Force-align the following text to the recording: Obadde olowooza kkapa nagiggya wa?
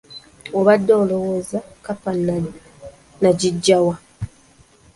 Obadde 0.59 0.91
olowooza 1.01 1.59
kkapa 1.65 2.11
nagiggya 3.21 3.77
wa? 3.85 3.95